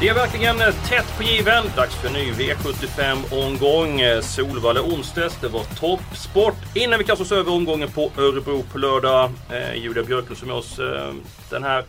[0.00, 1.64] Det är verkligen eh, tätt på given.
[1.76, 4.00] Dags för ny V75-omgång.
[4.00, 5.40] Eh, Solvalla onsdags.
[5.40, 6.54] Det var toppsport.
[6.74, 9.30] Innan vi kastar oss över omgången på Örebro på lördag.
[9.50, 11.12] Eh, Julia Björklund som är oss eh,
[11.50, 11.84] den här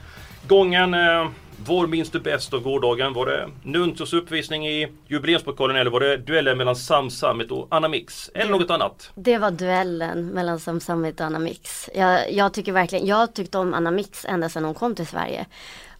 [0.48, 0.94] gången.
[0.94, 1.28] Eh,
[1.66, 3.14] vad minns du bäst av gårdagen?
[3.14, 7.88] Var det Nuntos uppvisning i jubileumspokalen eller var det duellen mellan Sam Summit och Anna
[7.88, 8.30] Mix?
[8.34, 9.12] Eller något annat?
[9.16, 11.90] Det var duellen mellan Sam Summit och Anna Mix.
[11.96, 15.46] Jag, jag tycker verkligen, jag tyckte om Anna Mix ända sedan hon kom till Sverige.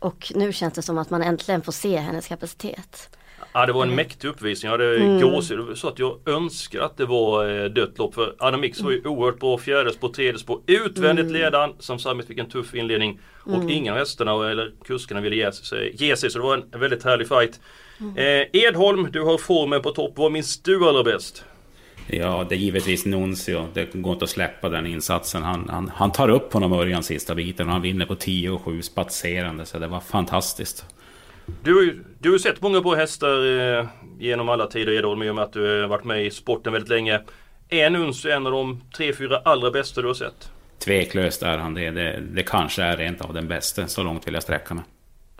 [0.02, 3.10] Och nu känns det som att man äntligen får se hennes kapacitet.
[3.54, 4.72] Ja det var en mäktig uppvisning.
[4.72, 5.22] Jag hade Mm.
[5.22, 5.78] gåshud.
[5.78, 8.14] Så att jag önskar att det var eh, dött lopp.
[8.16, 9.58] För Anna Mix var ju oerhört bra.
[9.58, 10.62] Fjärde spår, tredje spår.
[10.68, 11.34] Utvändigt Mm.
[11.34, 11.72] ledaren.
[11.80, 13.20] Som Summit fick en tuff inledning.
[13.44, 13.70] Och Mm.
[13.70, 16.30] inga av hästarna eller kuskarna ville ge sig, ge sig.
[16.32, 17.60] Så det var en väldigt härlig fight.
[18.00, 18.18] Mm.
[18.18, 20.14] Eh, Edholm, du har formen på topp.
[20.16, 21.44] Vad minns du allra bäst?
[22.08, 23.68] Ja, det är givetvis Nuncio.
[23.74, 25.44] Det går inte att släppa den insatsen.
[25.44, 28.62] Han, han, han tar upp honom Örjan sista biten och han vinner på 10 och
[28.62, 29.66] 7 spatserande.
[29.66, 30.86] Så det var fantastiskt.
[31.64, 33.86] Du, du har ju sett många bra hästar eh,
[34.20, 35.24] genom alla tider Edholm.
[35.24, 37.22] I och med att du har varit med i sporten väldigt länge.
[37.70, 40.52] Är Nuncio en av de tre, fyra allra bästa du har sett?
[40.80, 41.92] Tveklöst är han det.
[41.92, 43.88] Det, det kanske är rent av den bästa.
[43.88, 44.84] Så långt vill jag sträcka mig.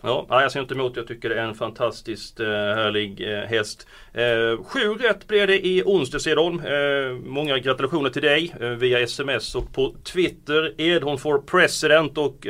[0.04, 0.96] Ja, jag ser inte emot.
[0.96, 3.86] Jag tycker det är en fantastiskt eh, härlig eh, häst.
[4.12, 6.62] Eh, sju rätt blev det i onsdags Edholm.
[7.24, 10.80] Många gratulationer till dig via sms och på Twitter.
[10.80, 12.46] Edholm for president och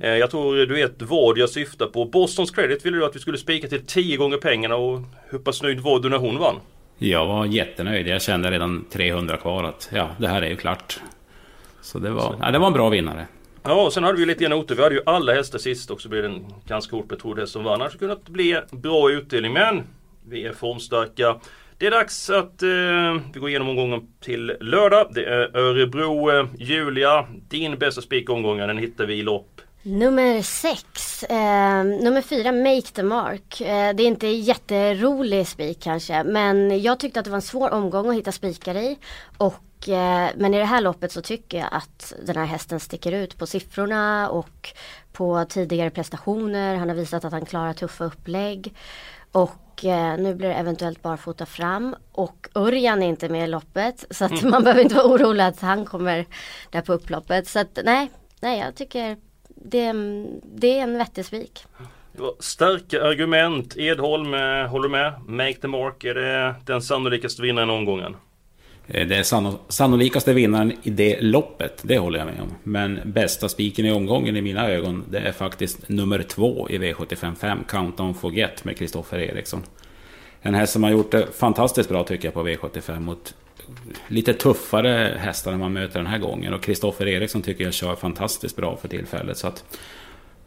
[0.00, 2.04] jag tror du vet vad jag syftar på.
[2.04, 5.62] Bostons Credit ville du att vi skulle spika till 10 gånger pengarna och hur pass
[5.62, 6.56] nöjd var du när hon vann?
[6.98, 8.06] Jag var jättenöjd.
[8.06, 11.00] Jag kände redan 300 kvar att ja, det här är ju klart.
[11.80, 13.26] Så det var, ja, det var en bra vinnare.
[13.64, 14.74] Ja, och sen hade vi lite grann otur.
[14.74, 17.52] Vi hade ju alla hästar sist och så blev det en ganska hårt betrodd häst
[17.52, 17.74] som vann.
[17.74, 19.52] Annars hade det kunnat bli bra utdelning.
[19.52, 19.82] Men
[20.28, 21.40] vi är formstarka.
[21.78, 25.06] Det är dags att eh, vi går igenom omgången till lördag.
[25.14, 26.30] Det är Örebro.
[26.30, 29.60] Eh, Julia, din bästa spik i omgången den hittar vi i lopp.
[29.84, 33.60] Nummer sex, eh, nummer fyra, Make the Mark.
[33.60, 37.70] Eh, det är inte jätterolig spik kanske men jag tyckte att det var en svår
[37.70, 38.98] omgång att hitta spikar i.
[39.36, 43.12] Och, eh, men i det här loppet så tycker jag att den här hästen sticker
[43.12, 44.72] ut på siffrorna och
[45.12, 46.76] på tidigare prestationer.
[46.76, 48.74] Han har visat att han klarar tuffa upplägg.
[49.32, 54.04] Och eh, nu blir det eventuellt barfota fram och Örjan är inte med i loppet
[54.10, 56.26] så att man behöver inte vara orolig att han kommer
[56.70, 57.48] där på upploppet.
[57.48, 58.10] Så att nej,
[58.40, 59.16] nej jag tycker
[59.56, 59.92] det,
[60.44, 61.64] det är en vettig spik.
[62.38, 63.76] Starka argument.
[63.76, 65.12] Edholm, eh, håller du med?
[65.26, 68.16] Make the mark, är det den sannolikaste vinnaren i omgången?
[68.86, 72.54] Det är sanno, sannolikaste vinnaren i det loppet, det håller jag med om.
[72.62, 77.64] Men bästa spiken i omgången i mina ögon, det är faktiskt nummer två i V755,
[77.68, 79.62] Countdown Forget med Kristoffer Eriksson.
[80.42, 83.34] En häst som har gjort det fantastiskt bra tycker jag på V75 mot
[84.08, 86.54] lite tuffare hästar än man möter den här gången.
[86.54, 89.38] Och Kristoffer Eriksson tycker jag kör fantastiskt bra för tillfället.
[89.38, 89.78] Så att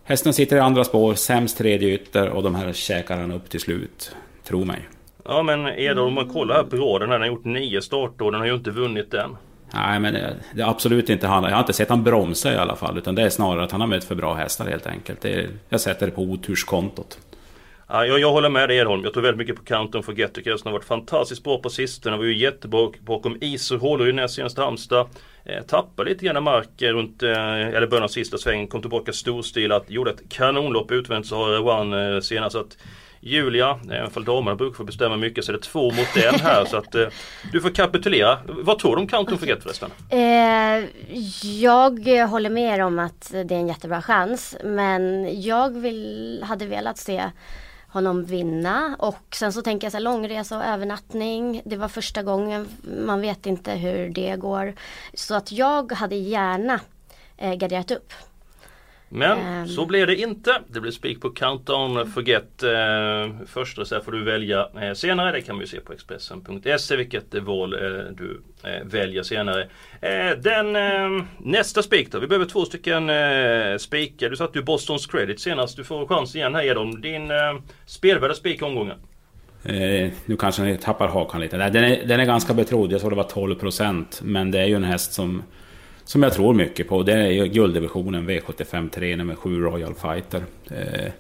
[0.04, 3.60] hästen sitter i andra spår, sämst tredje ytter och de här käkar han upp till
[3.60, 4.16] slut.
[4.44, 4.80] Tro mig.
[5.26, 7.10] Ja men Edholm, om man kollar här på raden.
[7.10, 9.38] Den har gjort nio starter och den har ju inte vunnit än.
[9.74, 10.14] Nej, men
[10.54, 11.44] det, är absolut inte han.
[11.44, 12.98] Jag har inte sett han bromsa i alla fall.
[12.98, 15.26] Utan det är snarare att han har mött för bra hästar helt enkelt.
[15.26, 17.18] Är, jag sätter det på oturskontot.
[17.88, 19.04] Ja, jag, jag håller med dig Edholm.
[19.04, 20.34] Jag tror väldigt mycket på Countdown för Get.
[20.34, 22.18] Tycker har varit fantastiskt bra på sistone.
[22.18, 25.08] Var ju jättebra bakom is och håller ju näst senaste Halmstad.
[25.44, 28.68] Eh, tappade lite grann mark runt, eh, eller början av sista svängen.
[28.68, 29.84] Kom tillbaka storstilat.
[29.88, 32.54] Gjorde ett kanonlopp utvändigt så har One eh, senast.
[32.54, 32.78] Så att
[33.20, 36.40] Julia, eh, även om damerna brukar få bestämma mycket så är det två mot en
[36.40, 36.66] här.
[36.66, 37.08] så att eh,
[37.52, 38.38] du får kapitulera.
[38.48, 39.92] Vad tror du om Countdown Forget förresten?
[40.10, 40.84] Eh,
[41.62, 46.66] jag håller med er om att det är en jättebra chans men jag vill, hade
[46.66, 47.24] velat se
[47.96, 51.62] honom vinna och sen så tänker jag så här, långresa och övernattning.
[51.66, 52.68] Det var första gången,
[53.06, 54.76] man vet inte hur det går.
[55.14, 56.80] Så att jag hade gärna
[57.38, 58.14] eh, garderat upp.
[59.16, 59.68] Men Ehm.
[59.68, 60.62] så blev det inte.
[60.68, 62.64] Det blev spik på Countdown Forget.
[62.64, 65.32] Eh, först och sen får du välja eh, senare.
[65.32, 67.80] Det kan ju se på Expressen.se vilket val eh,
[68.18, 69.62] du eh, väljer senare.
[70.02, 72.20] Eh, den eh, nästa spik då.
[72.20, 74.30] Vi behöver två stycken eh, spikar.
[74.30, 75.78] Du satte ju Bostons Credit senast.
[75.78, 77.02] Du får chans igen här Edholm.
[77.02, 77.38] Din eh,
[77.86, 78.98] spelvärda spik i omgången.
[79.64, 81.58] Eh, nu kanske ni tappar hakan lite.
[81.58, 84.22] Den är, den är ganska betrodd, jag tror det var 12 procent.
[84.24, 85.44] Men det är ju en häst som,
[86.06, 87.04] som jag tror mycket på.
[87.04, 90.44] Det är ju gulddivisionen V75 3 nummer 7 Royal Fighter.
[90.72, 91.12] Eh,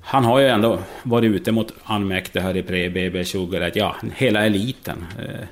[0.00, 4.46] han har ju ändå varit ute mot Anmäkte här i pre BB 20 ja, hela
[4.46, 5.04] eliten.
[5.18, 5.46] Eh,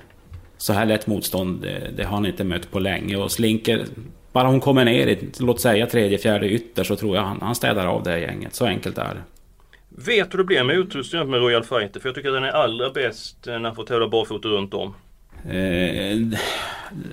[0.56, 1.62] så här lätt motstånd,
[1.96, 3.16] det, har han inte mött på länge.
[3.16, 3.84] Och Slinker,
[4.32, 7.54] bara hon kommer ner i, låt säga tredje, fjärde ytter så tror jag han, han
[7.54, 8.54] städar av det gänget.
[8.54, 9.22] Så enkelt är det.
[9.88, 12.00] Vet du hur det blir med utrustningen med Royal Fighter?
[12.00, 14.94] För jag tycker att den är allra bäst när han får tävla barfota runt om.
[15.44, 16.38] Eh,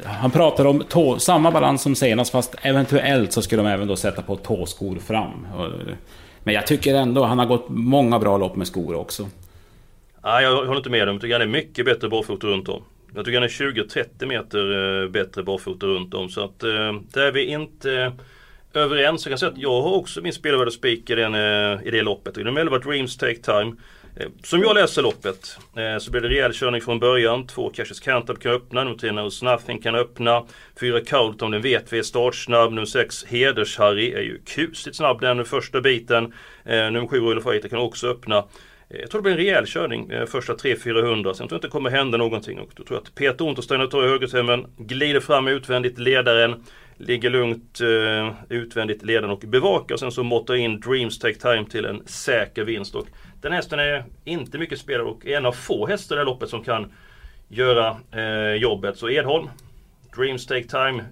[0.06, 3.96] han pratar om tå, samma balans som senast fast eventuellt så skulle de även då
[3.96, 5.48] sätta på tåskor fram.
[6.44, 9.30] Men jag tycker ändå han har gått många bra lopp med skor också.
[10.24, 11.14] Nej, jag håller inte med dig.
[11.14, 12.84] Jag tycker han är mycket bättre barfota runt om.
[13.16, 16.30] Jag tycker han är 20-30 meter eh, bättre barfota runt om.
[16.30, 18.12] Så att eh, där är vi inte eh,
[18.74, 19.26] överens.
[19.26, 22.38] Jag kan säga att jag har också min spelvärde spiker i, i det loppet.
[22.38, 23.76] I nummer 11 Dreams Take Time.
[24.20, 27.48] Eh, som jag läser loppet eh, så blir det rejäl körning från början.
[27.48, 30.46] Två Cassius Cantab kan öppna, nummer 3 Nose Nothing kan öppna.
[30.80, 32.72] Fyra Carlton, den vet vi är startsnabb.
[32.74, 36.34] Nummer 6 Heders-Harry är ju kusligt snabb den första biten.
[36.66, 38.44] Eh, nummer 7 Royal Fighter kan också öppna.
[38.90, 41.34] Jag tror det blir en rejäl körning första 300-400.
[41.34, 42.60] Sen tror jag inte det kommer hända någonting.
[42.60, 46.64] Och då tror jag att Peter Untersteiner tar i högertömmen, glider fram utvändigt ledaren.
[46.98, 47.82] Ligger lugnt
[48.50, 49.98] utvändigt ledaren och bevakar.
[49.98, 52.96] Sen så måttar in Dreams Take Time till en säker vinst.
[52.96, 53.08] Och
[53.42, 56.26] den hästen är inte mycket spelad och är en av få hästar i det här
[56.26, 56.92] loppet som kan
[57.48, 58.98] göra uh, jobbet.
[58.98, 59.50] Så Edholm,
[60.16, 61.04] Dreams Take Time.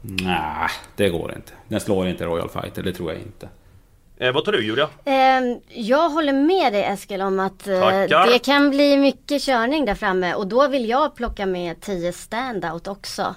[0.00, 1.52] Nej, det går inte.
[1.68, 3.48] Den slår inte Royal Fighter, det tror jag inte.
[4.16, 4.88] Eh, vad tar du Julia?
[5.04, 9.94] Eh, jag håller med dig Eskil om att eh, det kan bli mycket körning där
[9.94, 13.34] framme och då vill jag plocka med 10 standout också.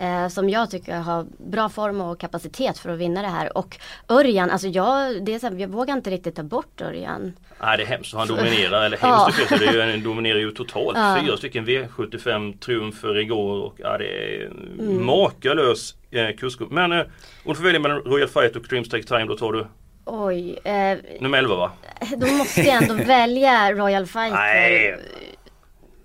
[0.00, 3.58] Eh, som jag tycker har bra form och kapacitet för att vinna det här.
[3.58, 7.32] Och Örjan, alltså jag, det är så här, jag vågar inte riktigt ta bort Örjan.
[7.62, 9.56] Nej det är hemskt han dominerar, eller hemskt ja.
[9.58, 10.98] det är ju, han dominerar ju totalt.
[10.98, 11.18] Ja.
[11.20, 15.06] Fyra stycken V75 triumfer igår och ja, det är mm.
[15.06, 16.70] makalös eh, kursgrupp.
[16.70, 17.06] Men eh, om
[17.44, 19.66] du får välja mellan Royal Fight och Dreams Take Time, då tar du
[20.04, 20.58] Oj.
[20.64, 21.72] Eh, Nummer 11 va?
[22.16, 24.36] Då måste jag ändå välja Royal Fighter.
[24.36, 24.96] Nej.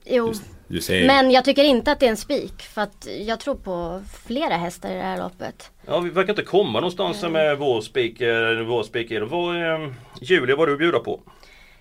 [0.06, 0.34] Jo.
[0.90, 4.58] Men jag tycker inte att det är en spik för att jag tror på flera
[4.58, 5.72] hästar i det här loppet.
[5.86, 7.34] Ja, vi verkar inte komma någonstans mm.
[7.34, 8.22] med vår spik.
[8.22, 9.92] Eh, vår spik vad, eh,
[10.22, 11.22] Julia, vad du bjuder på?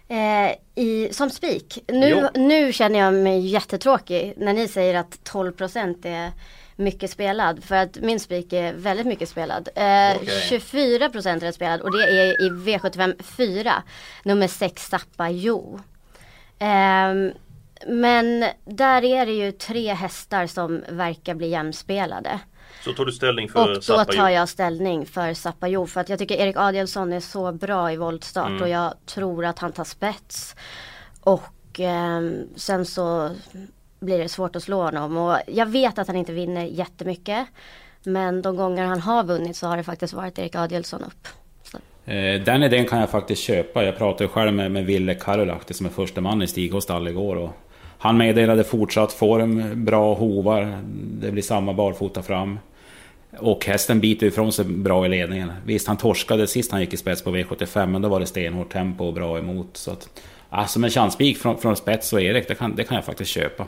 [0.09, 1.79] Eh, i, som spik.
[1.89, 6.33] Nu, nu känner jag mig jättetråkig när ni säger att 12% är
[6.77, 7.65] mycket spelad.
[7.65, 9.69] För att min spik är väldigt mycket spelad.
[9.75, 9.83] Eh,
[10.23, 10.59] okay.
[10.59, 13.83] 24% är spelad och det är i V75 4.
[14.23, 15.81] Nummer 6 Zappa Jo.
[16.59, 17.35] Eh,
[17.87, 22.41] men där är det ju tre hästar som verkar bli jämspelade.
[22.85, 26.19] Så tar du ställning för Och då tar jag ställning för Zappajo för att jag
[26.19, 28.63] tycker Erik Adielsson är så bra i voltstart mm.
[28.63, 30.57] och jag tror att han tar spets.
[31.21, 32.21] Och eh,
[32.57, 33.31] sen så
[34.01, 37.47] blir det svårt att slå honom och jag vet att han inte vinner jättemycket.
[38.05, 41.29] Men de gånger han har vunnit så har det faktiskt varit Erik Adielsson upp.
[42.07, 43.85] Eh, den idén kan jag faktiskt köpa.
[43.85, 47.37] Jag pratade själv med, med Ville Karolahti som är första man i Stig stall igår.
[47.37, 47.51] Och
[47.99, 50.83] han meddelade fortsatt form, bra hovar,
[51.21, 52.59] det blir samma barfota fram.
[53.39, 55.53] Och hästen biter ifrån sig bra i ledningen.
[55.65, 58.73] Visst, han torskade sist han gick i spets på V75, men då var det stenhårt
[58.73, 59.77] tempo och bra emot.
[59.77, 63.05] Så att, alltså med chanspik från, från spets och Erik, det kan, det kan jag
[63.05, 63.67] faktiskt köpa.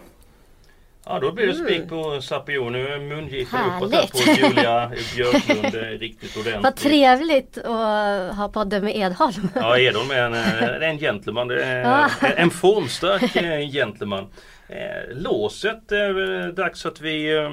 [1.09, 1.89] Ja då blir det spik mm.
[1.89, 2.71] på Sapio.
[2.71, 6.65] Nu är mungipan uppåt här på Julia Björklund riktigt ordentligt.
[6.65, 9.49] Vad trevligt att ha podden med Edholm.
[9.55, 11.51] Ja Edholm är en, eh, en gentleman.
[11.61, 12.11] Ja.
[12.37, 14.27] En formstark eh, gentleman.
[14.69, 17.49] Eh, låset är dags att vi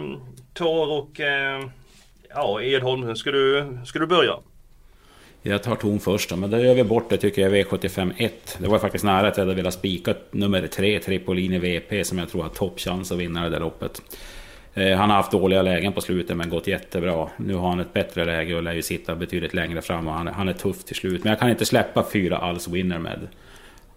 [0.54, 1.22] tar och
[2.36, 4.34] Ja Edholm, ska du, ska du börja?
[5.46, 8.58] Jag tar ton först då, men då gör vi bort det tycker jag V75 1.
[8.60, 12.30] Det var faktiskt nära att jag hade velat spika nummer 3, Tripolini VP, som jag
[12.30, 14.02] tror har toppchans att vinna det där loppet.
[14.74, 17.30] Eh, han har haft dåliga lägen på slutet men gått jättebra.
[17.38, 20.28] Nu har han ett bättre läge och lär ju sitta betydligt längre fram och han,
[20.28, 21.24] han är tuff till slut.
[21.24, 23.28] Men jag kan inte släppa fyra alls winner med.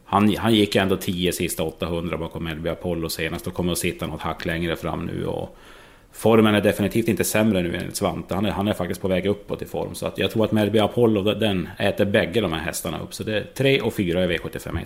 [0.05, 4.07] Han, han gick ändå 10 sista 800 bakom Melby Apollo senast och kommer att sitta
[4.07, 5.27] något hack längre fram nu.
[5.27, 5.57] Och
[6.17, 8.35] formen är definitivt inte sämre nu enligt Svante.
[8.35, 9.95] Han är, han är faktiskt på väg uppåt i form.
[9.95, 13.15] Så att jag tror att Melby Apollo den äter bägge de här hästarna upp.
[13.15, 14.85] Så det är 3 och 4 i V751.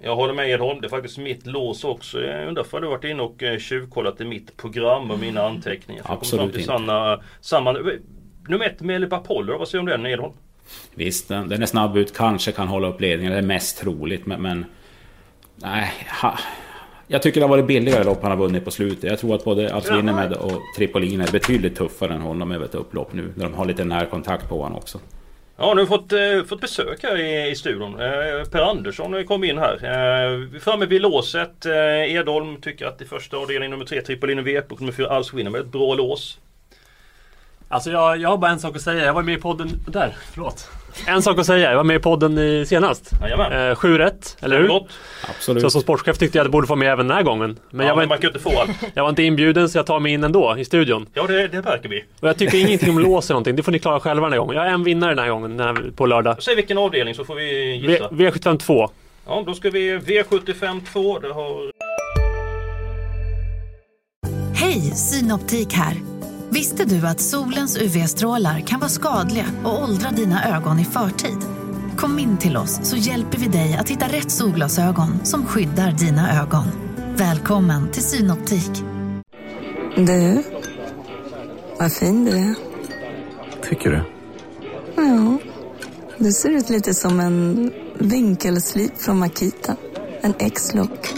[0.00, 0.80] Jag håller med Edholm.
[0.80, 2.20] Det är faktiskt mitt lås också.
[2.20, 6.02] Jag undrar om du varit inne och eh, tjuvkollat i mitt program och mina anteckningar.
[6.02, 6.62] För Absolut inte.
[6.62, 7.72] Samma, samma,
[8.48, 9.58] nummer ett, Melby Apollo.
[9.58, 10.32] Vad säger du om den Edholm?
[10.94, 12.16] Visst, den, den är snabb ut.
[12.16, 13.32] Kanske kan hålla upp ledningen.
[13.32, 14.26] Det är mest troligt.
[14.26, 14.64] Men, men
[15.56, 15.92] nej,
[16.22, 16.38] ha,
[17.06, 19.10] jag tycker det har varit billigare lopp han har vunnit på slutet.
[19.10, 22.74] Jag tror att både Alf Winnermed och Tripolin är betydligt tuffare än honom över ett
[22.74, 23.32] upplopp nu.
[23.34, 24.98] När de har lite närkontakt på honom också.
[25.56, 28.00] Ja, nu har fått, eh, fått besök här i, i studion.
[28.00, 29.74] Eh, per Andersson kom in här.
[29.74, 31.66] Eh, framme vid låset.
[31.66, 35.08] Eh, Edholm tycker att i första avdelningen nummer tre, trippel in i V-bok nummer fyra,
[35.08, 36.38] Alls vinner med ett bra lås.
[37.68, 39.04] Alltså jag, jag har bara en sak att säga.
[39.04, 39.68] Jag var med i podden...
[39.86, 40.68] Där, förlåt.
[41.06, 41.70] En sak att säga.
[41.70, 43.10] Jag var med i podden i senast.
[43.20, 43.68] Jajamän.
[43.70, 44.68] Eh, sju rätt, eller hur?
[44.68, 44.88] Gott.
[45.28, 45.62] Absolut.
[45.62, 47.58] Så som sportchef tyckte jag att jag borde få med även den här gången.
[47.70, 48.70] Men, ja, jag, var men man inte, kan inte få allt.
[48.94, 51.06] jag var inte inbjuden så jag tar mig in ändå i studion.
[51.14, 52.04] Ja, det, det märker vi.
[52.20, 53.56] Och jag tycker ingenting om lås eller någonting.
[53.56, 54.56] Det får ni klara själva den här gången.
[54.56, 56.42] Jag är en vinnare den här gången den här, på lördag.
[56.42, 58.08] Säg vilken avdelning så får vi V, gissa.
[58.08, 58.90] V752.
[59.26, 61.18] Ja, då ska vi V75 2.
[61.18, 61.70] Det har...
[64.54, 66.13] Hej, Synoptik här.
[66.54, 71.38] Visste du att solens UV-strålar kan vara skadliga och åldra dina ögon i förtid?
[71.96, 76.42] Kom in till oss så hjälper vi dig att hitta rätt solglasögon som skyddar dina
[76.42, 76.64] ögon.
[77.16, 78.70] Välkommen till Synoptik.
[79.96, 80.42] Du,
[81.78, 82.54] vad fin du är.
[83.68, 84.02] Tycker du?
[84.96, 85.38] Ja,
[86.18, 89.76] du ser ut lite som en vinkelslip från Makita.
[90.20, 91.14] En X-look.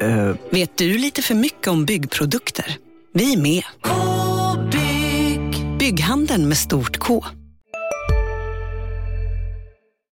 [0.00, 2.76] Eh, Vet du lite för mycket om byggprodukter?
[3.12, 3.62] Vi är med.
[5.88, 5.96] -bygg.
[5.96, 7.24] Bygghandeln med stort K.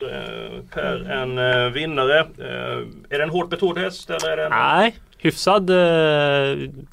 [0.02, 2.18] Eh, Per en eh, vinnare.
[2.18, 4.50] Eh, är det en hårt betrodd häst eller är det en...
[4.50, 5.70] Nej, hyfsad.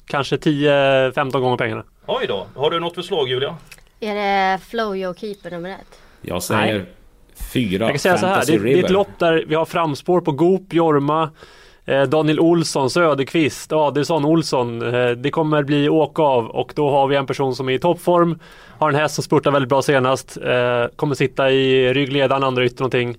[0.06, 1.84] Kanske 10-15 gånger pengarna.
[2.06, 2.46] Oj då.
[2.54, 3.56] Har du något förslag Julia?
[4.00, 6.00] Är det Flojo Keeper nummer ett?
[6.22, 6.86] Jag säger Nej.
[7.52, 8.44] fyra Jag kan säga så här.
[8.46, 11.30] Det, det är ett lopp där vi har framspår på Goop, Jorma,
[12.08, 14.94] Daniel Olsson, Söderqvist, Adelsson, Olsson.
[14.94, 17.78] Eh, det kommer bli åka av och då har vi en person som är i
[17.78, 18.38] toppform.
[18.78, 20.36] Har en häst som spurtar väldigt bra senast.
[20.36, 23.16] Eh, kommer sitta i ryggledaren, andra ytter någonting.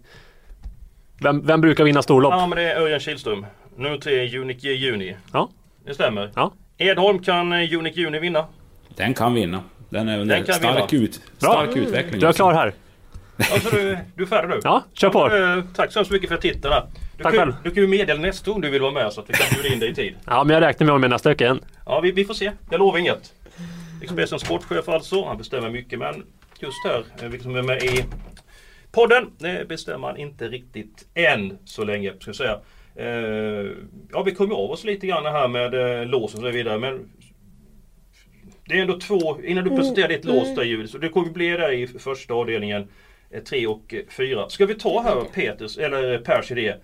[1.22, 2.34] Vem, vem brukar vinna storlopp?
[2.34, 3.46] Ja men det är Örjan Kihlström.
[3.78, 5.16] Nummer tre Unique Juni.
[5.34, 5.50] Ja.
[5.86, 6.32] Det stämmer.
[6.36, 6.52] Ja.
[6.78, 8.46] Edholm kan eh, Unique Juni vinna.
[8.96, 9.60] Den kan vinna.
[9.90, 11.04] Den är under Den stark, vinna.
[11.06, 11.52] ut, Bra.
[11.52, 12.20] stark utveckling.
[12.22, 12.74] Du är klar här.
[13.38, 14.60] Alltså du, du är färdig nu?
[14.64, 15.28] Ja, kör på.
[15.28, 16.88] men, eh, tack så hemskt mycket för att tittarna.
[17.18, 17.54] Du Tack kan, själv.
[17.64, 19.74] Du kan ju meddela nästa gång du vill vara med så att vi kan bjuda
[19.74, 20.16] in dig i tid.
[20.26, 21.60] Ja, men jag räknar med att vara med nästa vecka igen.
[21.86, 22.52] Ja, vi, vi får se.
[22.70, 23.34] Jag lovar inget.
[24.02, 25.26] Expressens sportchef alltså.
[25.26, 26.24] Han bestämmer mycket men
[26.60, 28.06] just här, eh, vilka som är med i
[28.92, 32.14] podden, det bestämmer han inte riktigt än så länge.
[32.20, 32.60] Ska jag säga.
[32.96, 33.72] Eh,
[34.12, 36.80] ja, vi kommer av oss lite grann här med eh, lås och så vidare.
[36.80, 37.10] Men
[38.66, 41.50] det är ändå två, innan du presenterar ditt lås där Julius, så det kommer bli
[41.50, 42.88] där i första avdelningen
[43.42, 44.50] 3 och 4.
[44.50, 46.76] Ska vi ta här Peters, eller Pers idé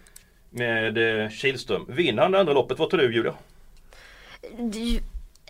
[0.49, 1.85] med eh, Kihlström.
[1.89, 2.79] Vinner han det andra loppet?
[2.79, 3.33] Vad tror du Julia?
[4.59, 4.99] Du-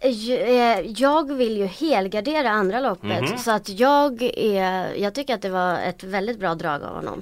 [0.01, 3.37] eh, Jag vill ju helgardera andra loppet Mhm.
[3.37, 7.21] så att jag är, jag tycker att det var ett väldigt bra drag av honom.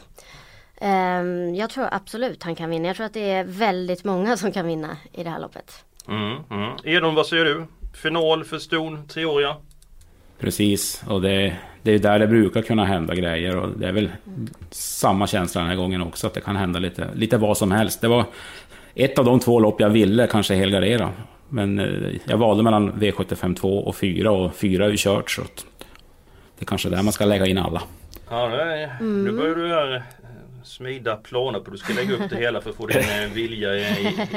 [0.82, 2.88] Ehm, Jag tror absolut han kan vinna.
[2.88, 5.84] Jag tror att det är väldigt många som kan vinna i det här loppet.
[6.08, 6.72] Mm, mm.
[6.84, 7.66] Edon, vad säger du?
[7.94, 9.56] Final för ston, treåriga?
[10.40, 11.56] Precis, och det,
[11.88, 13.58] det är där det brukar kunna hända grejer.
[13.58, 14.12] Och det är väl
[14.72, 18.02] samma känsla den här gången också, att det kan hända lite, lite vad som helst.
[18.02, 18.26] Det var
[18.96, 21.10] ett av de två lopp jag ville kanske helgardera.
[21.50, 25.42] Men eh, jag valde mellan V75 2 och 4 och 4 är ju kört så
[25.42, 25.66] att
[26.60, 27.82] det är kanske är där man ska lägga in alla.
[28.30, 28.50] Ja,
[29.00, 30.02] nu börjar du eh,
[30.64, 33.34] smida planer på hur du ska lägga upp det hela för att få din eh,
[33.34, 33.70] vilja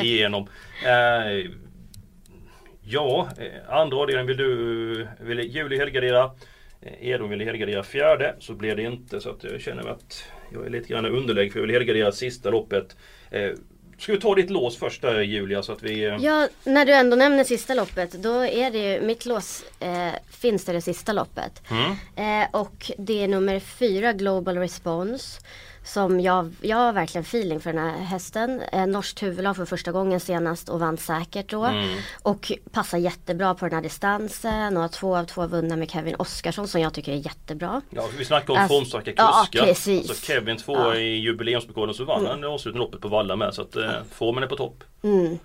[0.02, 0.47] igenom.
[2.83, 3.28] Ja,
[3.69, 6.30] andra avdelningen vill du, vill Julie helgardera.
[6.82, 9.20] Eh, Edon vill helgardera fjärde, så blev det inte.
[9.20, 12.12] Så att jag känner att jag är lite grann i underläge för jag vill helgardera
[12.12, 12.96] sista loppet.
[13.30, 13.50] Eh,
[13.99, 16.04] ska vi ta ditt lås först där Julia så att vi...
[16.04, 20.12] eh, Ja, när du ändå nämner sista loppet då är det ju, mitt lås eh,
[20.30, 21.62] finns det det sista loppet.
[21.70, 22.42] Mm.
[22.42, 25.40] Eh, och det är nummer fyra Global Response.
[25.84, 28.62] Som jag, jag har verkligen feeling för den här hästen.
[28.72, 31.64] Eh, norskt huvudlag för första gången senast och vann säkert då.
[31.64, 31.99] Mm.
[32.22, 36.14] Och passar jättebra på den här distansen och har två av två vunna med Kevin
[36.18, 37.82] Oskarsson som jag tycker är jättebra.
[37.90, 39.66] Ja, vi snackar om Alltså, formstarka ja, kuskar.
[39.66, 40.10] precis.
[40.10, 40.96] Alltså Kevin två Ja.
[40.96, 43.54] i jubileumspokalen så vann han avslutande loppet på Valla med.
[43.54, 44.84] Så att eh, formen är på topp.
[45.02, 45.38] Mm.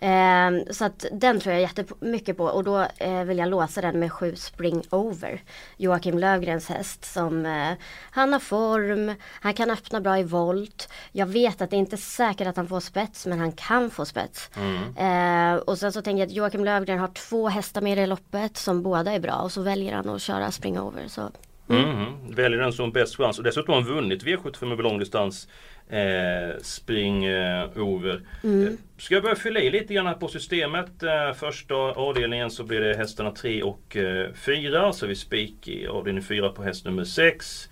[0.00, 4.00] Ehm, så att den tror jag jättemycket på och då eh, vill jag låsa den
[4.00, 5.42] med sju Spring Over.
[5.76, 7.72] Joakim Lövgrens häst som eh,
[8.10, 10.88] han har form, han kan öppna bra i volt.
[11.12, 14.04] Jag vet att det inte är säkert att han får spets men han kan få
[14.04, 14.50] spets.
[14.96, 18.06] Eh, och sen så tänker jag att Joakim Lövgren har två hästar med i det
[18.06, 21.08] loppet som båda är bra och så väljer han att köra Spring Over.
[21.08, 21.30] Så.
[21.68, 22.34] Mhm.
[22.34, 25.48] Väljer den som bäst chans och dessutom har han vunnit V75 över långdistans
[25.88, 28.20] eh, Spring eh, Over.
[28.44, 28.66] Mm.
[28.66, 31.02] Eh, Ska jag börja fylla i lite grann här på systemet.
[31.02, 33.96] Eh, första avdelningen så blir det hästarna 3 och
[34.34, 34.92] 4.
[34.92, 37.68] Så vi spik i avdelning 4 på häst nummer 6.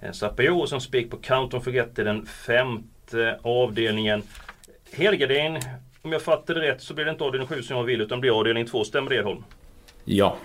[0.00, 4.22] Eh, Sapio sen spik på Count on Forget i den femte avdelningen.
[4.92, 5.58] Helgardin,
[6.02, 8.20] om jag fattar det rätt så blir det inte avdelning 7 som jag vill utan
[8.20, 8.84] blir avdelning 2.
[8.84, 9.44] Stämmer det Edholm?
[10.04, 10.36] Ja,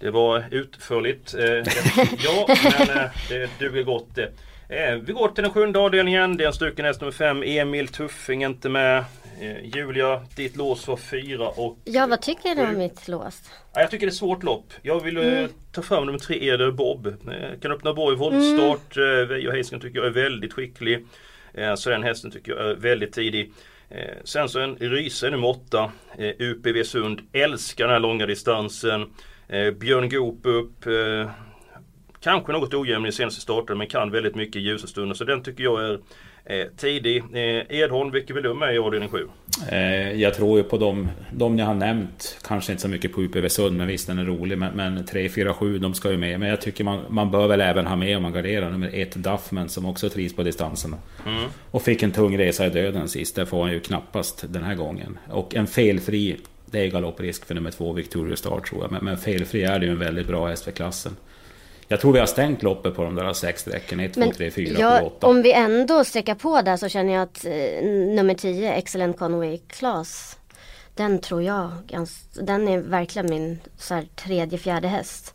[0.00, 1.34] Det var utförligt.
[1.34, 1.42] Eh,
[2.24, 2.46] ja,
[2.78, 4.32] men eh, det duger gott det.
[4.68, 6.36] Eh, vi går till den sjunde avdelningen.
[6.36, 7.42] Det är en stycken häst nummer fem.
[7.42, 9.04] Emil Tuffing inte med.
[9.74, 11.78] Julia, ditt lås var fyra och...
[11.84, 13.42] Ja, vad tycker du om mitt lås?
[13.74, 14.72] Ja, jag tycker det är ett svårt lopp.
[14.82, 15.48] Jag vill Mm.
[15.72, 17.14] ta fram nummer tre, Eder Bob.
[17.62, 18.96] Kan öppna bra i voltstart.
[18.96, 19.28] Mm.
[19.28, 21.06] Veijo Heiskanen tycker jag är väldigt skicklig.
[21.76, 23.52] Så den hästen tycker jag är väldigt tidig.
[24.24, 25.92] Sen så en Ryse nummer åtta.
[26.38, 27.20] UPV Sund.
[27.32, 29.10] Älskar den här långa distansen.
[29.48, 30.86] Eh, Björn Goop upp.
[30.86, 31.30] Eh,
[32.20, 35.14] kanske något ojämn i senaste starten men kan väldigt mycket i ljusa stunder.
[35.14, 35.98] Så den tycker jag är
[36.44, 37.16] eh, tidig.
[37.16, 39.28] Eh, Edholm, vilken vill du med i avdelning 7?
[39.70, 42.38] Eh, jag tror ju på de, de jag har nämnt.
[42.48, 44.58] Kanske inte så mycket på UPV Sund, men visst den är rolig.
[44.58, 46.40] Men, men 3, 4, 7 de ska ju med.
[46.40, 49.14] Men jag tycker man, man bör väl även ha med om man garderar nummer ett
[49.14, 50.96] Duffman som också trivs på distanserna.
[51.26, 51.44] Mm.
[51.70, 53.36] Och fick en tung resa i döden sist.
[53.36, 55.18] Det får han ju knappast den här gången.
[55.30, 56.36] Och en felfri,
[56.66, 58.92] det är galopprisk för nummer två Victoria Star tror jag.
[58.92, 61.16] Men, men felfri är det ju en väldigt bra häst för klassen.
[61.88, 64.00] Jag tror vi har stängt loppet på de där sex strecken.
[64.00, 65.26] 1, 2, 3, 4, 7, ja, 8.
[65.26, 69.58] om vi ändå sträcker på där så känner jag att eh, nummer 10, Excellent Conway
[69.58, 70.38] Class,
[70.94, 71.70] den tror jag,
[72.40, 75.34] den är verkligen min så här, tredje, fjärde häst.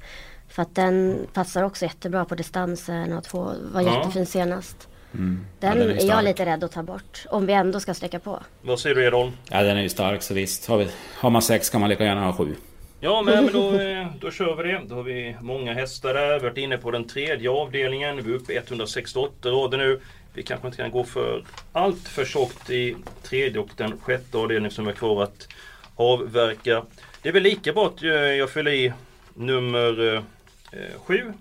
[0.49, 3.97] För att den passar också jättebra på distansen och två, var Ja.
[3.97, 4.87] jättefin senast.
[5.13, 5.45] Mm.
[5.59, 7.25] Den, Ja, den är är jag lite rädd att ta bort.
[7.29, 8.39] Om vi ändå ska sträcka på.
[8.61, 9.31] Vad säger du Edholm?
[9.49, 10.67] Ja den är ju stark så visst.
[10.67, 12.55] Har, vi, har man sex kan man lika gärna ha sju.
[12.99, 14.81] Ja men, men då, eh, då kör vi det.
[14.87, 16.27] Då har vi många hästar där.
[16.27, 18.23] Vi har varit inne på den tredje avdelningen.
[18.23, 19.99] Vi är uppe i 168 rader nu.
[20.33, 24.71] Vi kanske inte kan gå för allt för tjockt i tredje och den sjätte avdelningen
[24.71, 25.47] som är kvar att
[25.95, 26.83] avverka.
[27.21, 28.93] Det är väl lika bra att eh, jag fyller i
[29.33, 31.33] nummer eh, sju.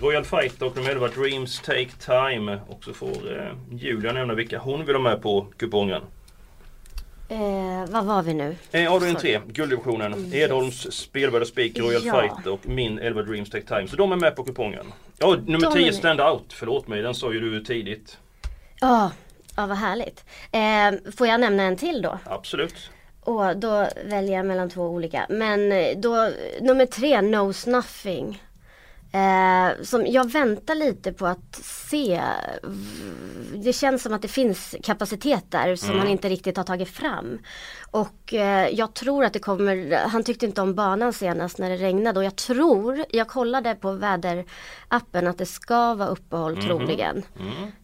[0.00, 2.58] Royal Fighter och nummer 11 Dreams Take Time.
[2.68, 6.02] Och så får eh, Julia nämna vilka hon vill ha med på kupongen.
[7.28, 8.56] Eh, vad var vi nu?
[8.72, 10.34] Eh, avdelning 3, gulddivisionen.
[10.34, 12.20] Edholms spelvärda spik, Royal Ja.
[12.20, 13.88] Fighter och min 11 Dreams Take Time.
[13.88, 14.86] Så de är med på kupongen.
[15.18, 16.52] Ja, nummer De 10 är- Stand Out.
[16.52, 18.18] Förlåt mig, den sa ju du tidigt.
[18.80, 19.10] Ja,
[19.56, 20.24] ja vad härligt.
[20.52, 22.18] Eh, får jag nämna en till då?
[22.24, 22.90] Absolut.
[23.20, 25.26] Och då väljer jag mellan två olika.
[25.28, 28.42] Men eh, då, nummer tre, Knows Nothing.
[29.12, 32.20] Eh, som jag väntar lite på att se.
[33.54, 35.98] Det känns som att det finns kapacitet där som Mm.
[36.00, 37.38] han inte riktigt har tagit fram.
[37.90, 41.76] Och eh, jag tror att det kommer, han tyckte inte om banan senast när det
[41.76, 46.62] regnade och jag tror, jag kollade på väderappen att det ska vara uppehåll Mhm.
[46.66, 47.22] troligen.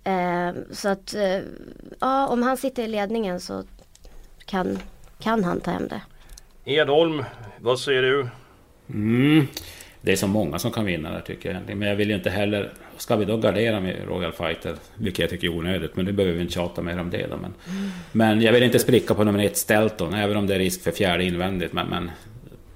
[0.05, 0.49] Mm.
[0.57, 1.39] Eh, så att, eh,
[2.01, 3.63] ja om han sitter i ledningen så
[4.45, 4.79] kan,
[5.19, 6.01] kan han ta hem det.
[6.65, 7.25] Edholm,
[7.61, 8.29] vad säger du?
[8.89, 9.47] Mm.
[10.05, 11.77] Det är så många som kan vinna där tycker jag.
[11.77, 12.73] Men jag vill ju inte heller...
[12.97, 14.75] Ska vi då gardera med Royal Fighter?
[14.95, 17.37] Vilket jag tycker är onödigt, men nu behöver vi inte tjata mer om det då.
[17.37, 17.55] Men,
[18.13, 20.91] men jag vill inte spricka på nummer ett Stelton, även om det är risk för
[20.91, 21.73] fjärde invändigt.
[21.73, 22.11] Men, men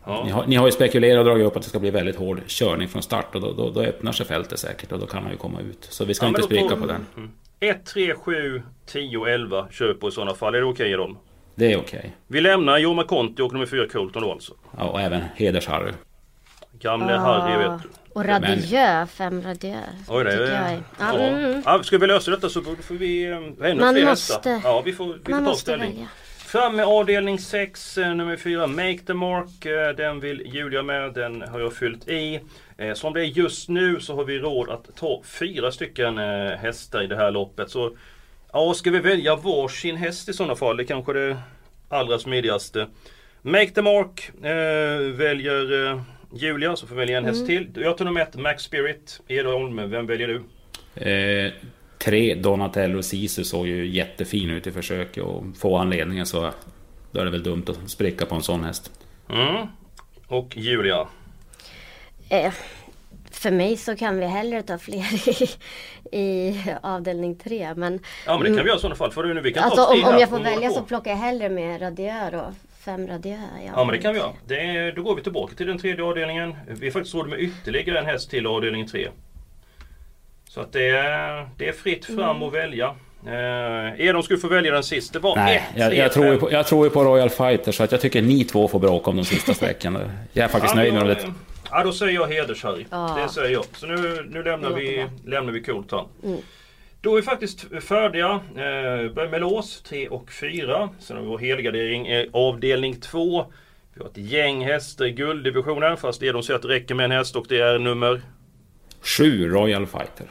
[0.06, 0.22] Ja.
[0.24, 2.40] ni, har, ni har ju spekulerat och dragit upp att det ska bli väldigt hård
[2.46, 5.32] körning från start och då, då, då öppnar sig fältet säkert och då kan han
[5.32, 5.86] ju komma ut.
[5.90, 7.06] Så vi ska Ja, inte spricka på den.
[7.16, 7.30] Mm.
[7.60, 10.54] 1, 3, 7, 10, 11 kör på i sådana fall.
[10.54, 11.16] Är det okej Edholm?
[11.54, 12.16] Det är okej.
[12.26, 14.52] Vi lämnar Jorma Conti och nummer 4 Colton då alltså.
[14.78, 15.92] Ja, och även Heders-Harry.
[16.80, 17.88] Gamle Harry vet du.
[18.12, 19.86] Och Radieux, fem Radieux.
[20.08, 20.38] Oj, det är...
[20.40, 21.18] är- Ja.
[21.18, 21.62] Ja, mm.
[21.66, 24.60] Ja, ska vi lösa detta så får vi eh, ännu Man fler måste- hästar.
[24.64, 25.90] Ja, vi får, vi får man ta ställning.
[25.90, 26.06] välja.
[26.38, 29.66] Fram med avdelning 6, nummer 4, Make the Mark.
[29.66, 32.40] Eh, Den vill Julia med, den har jag fyllt i.
[32.78, 36.50] Eh, Som det är just nu så har vi råd att ta fyra stycken eh,
[36.58, 37.70] hästar i det här loppet.
[37.70, 37.96] Så
[38.52, 40.76] ja, ska vi välja varsin häst i sådana fall?
[40.76, 41.36] Det är kanske det
[41.88, 42.86] allra smidigaste.
[43.42, 46.00] Make the Mark eh, väljer eh,
[46.32, 47.72] Julia, så får vi välja en häst Mm.
[47.72, 47.82] till.
[47.82, 49.20] Jag tar nummer ett, Max Spirit.
[49.28, 50.42] Edholm, vem väljer du?
[51.10, 51.52] Eh,
[51.98, 56.50] tre Donatello Sisu såg ju jättefin ut i försöket och får han ledningen så
[57.12, 58.92] då är det väl dumt att spricka på en sån häst.
[59.30, 59.66] Mm.
[60.26, 61.08] Och Julia.
[62.28, 62.52] Eh,
[63.30, 65.48] för mig så kan vi hellre ta fler i,
[66.18, 67.74] i avdelning tre.
[67.76, 69.12] Men, Ja men det kan vi göra i sådana fall.
[69.12, 71.48] För nu, vi kan alltså, ta om, om jag får välja så plockar jag hellre
[71.48, 72.54] med Radieux då.
[72.84, 73.40] Fem Radieux.
[73.66, 74.32] Ja men det kan vi göra.
[74.46, 76.56] Det är, då går vi tillbaka till den tredje avdelningen.
[76.66, 79.08] Vi har faktiskt råd med ytterligare en häst till avdelning tre.
[80.48, 82.42] Så att det är, det är fritt fram Mm.
[82.42, 82.94] att välja.
[83.26, 85.18] Eh, Edom skulle få välja den sista.
[85.18, 87.72] Det var Nej, ett, jag, jag, tror ju på, jag tror ju på Royal Fighter
[87.72, 90.00] så att jag tycker ni två får bråka om de sista sträckorna.
[90.32, 91.32] Jag är faktiskt Ja, nöjd med då, det.
[91.70, 92.84] Ja då säger jag heders-Harry.
[92.90, 93.18] Ja.
[93.22, 93.64] Det säger jag.
[93.72, 96.06] Så nu, nu lämnar, vi, lämnar vi Coltan.
[96.24, 96.38] Mm.
[97.00, 98.40] Då är vi faktiskt färdiga.
[98.54, 100.88] Eh, börjar med lås 3 och 4.
[100.98, 103.46] Sen har vi vår helgardering eh, avdelning 2.
[103.94, 107.04] Vi har ett gäng hästar i gulddivisionen fast det de säger att det räcker med
[107.04, 108.20] en häst och det är nummer
[109.02, 110.26] Sju Royal Fighter.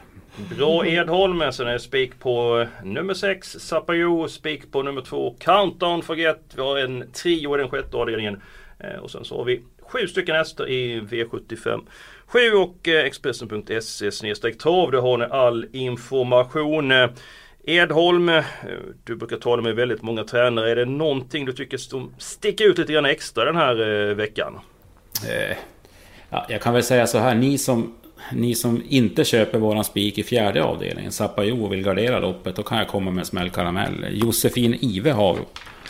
[0.56, 6.02] Bra Edholm, sen är det spik på nummer 6 Sapayo, spik på nummer 2 Countdown
[6.02, 6.42] Forget.
[6.56, 8.42] Vi har en trio i den sjätte avdelningen.
[8.78, 11.80] Eh, och sen så har vi sju stycken hästar i V75
[12.28, 14.90] 7 och eh, Expressen.se eh, snedstreck trav.
[14.90, 16.92] Där har ni all information.
[16.92, 17.10] Eh,
[17.64, 18.30] Edholm,
[19.04, 20.70] du brukar tala med väldigt många tränare.
[20.70, 23.74] Är det någonting du tycker som sticker ut lite grann extra den här
[24.14, 24.58] veckan?
[25.28, 25.56] Eh,
[26.30, 27.94] ja, jag kan väl säga så här, ni som,
[28.32, 32.62] ni som inte köper våran spik i fjärde avdelningen, Zappajo och vill gardera loppet, då
[32.62, 34.06] kan jag komma med en smällkaramell.
[34.10, 35.38] Josefin Ivehav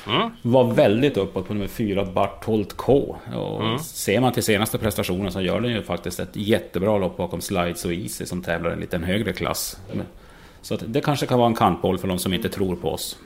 [0.09, 0.31] Mm.
[0.43, 3.17] Var väldigt uppåt på nummer 4, Barthold K.
[3.35, 3.79] Och mm.
[3.79, 7.85] Ser man till senaste prestationen så gör den ju faktiskt ett jättebra lopp bakom Slides
[7.85, 9.81] och Easy som tävlar i en liten högre klass.
[10.63, 13.19] Så det kanske kan vara en kantboll för de som inte tror på oss.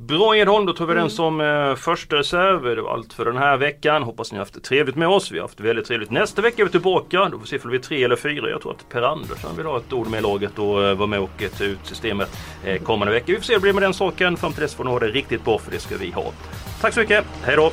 [0.00, 1.10] Bra Edholm, då tar vi den mm.
[1.10, 2.76] som eh, första reserv.
[2.76, 4.02] Det var allt för den här veckan.
[4.02, 5.32] Hoppas ni har haft det trevligt med oss.
[5.32, 6.10] Vi har haft väldigt trevligt.
[6.10, 7.24] Nästa vecka är vi tillbaka.
[7.24, 8.50] Då får vi se om vi är tre eller fyra.
[8.50, 11.20] Jag tror att Per Andersson vill ha ett ord med laget och eh, vara med
[11.20, 13.24] och ta ut systemet eh, kommande vecka.
[13.26, 14.36] Vi får se hur det blir med den saken.
[14.36, 16.32] Fram till dess får ni ha det riktigt bra för det ska vi ha.
[16.80, 17.24] Tack så mycket.
[17.42, 17.72] Hej då!